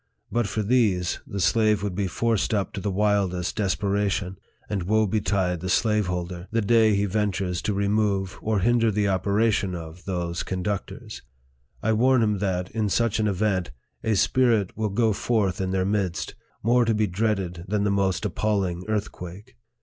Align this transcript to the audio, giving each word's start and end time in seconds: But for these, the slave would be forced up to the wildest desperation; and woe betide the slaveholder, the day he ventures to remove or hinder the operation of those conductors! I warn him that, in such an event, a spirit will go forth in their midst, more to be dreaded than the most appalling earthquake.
But 0.31 0.47
for 0.47 0.63
these, 0.63 1.19
the 1.27 1.39
slave 1.39 1.83
would 1.83 1.93
be 1.93 2.07
forced 2.07 2.55
up 2.55 2.73
to 2.73 2.81
the 2.81 2.89
wildest 2.89 3.55
desperation; 3.57 4.39
and 4.67 4.81
woe 4.81 5.05
betide 5.05 5.59
the 5.59 5.69
slaveholder, 5.69 6.47
the 6.49 6.59
day 6.63 6.95
he 6.95 7.05
ventures 7.05 7.61
to 7.61 7.73
remove 7.75 8.39
or 8.41 8.61
hinder 8.61 8.89
the 8.89 9.07
operation 9.07 9.75
of 9.75 10.05
those 10.05 10.41
conductors! 10.41 11.21
I 11.83 11.93
warn 11.93 12.23
him 12.23 12.39
that, 12.39 12.71
in 12.71 12.89
such 12.89 13.19
an 13.19 13.27
event, 13.27 13.69
a 14.03 14.15
spirit 14.15 14.75
will 14.75 14.89
go 14.89 15.13
forth 15.13 15.61
in 15.61 15.69
their 15.69 15.85
midst, 15.85 16.33
more 16.63 16.83
to 16.83 16.95
be 16.95 17.05
dreaded 17.05 17.65
than 17.67 17.83
the 17.83 17.91
most 17.91 18.25
appalling 18.25 18.83
earthquake. 18.87 19.55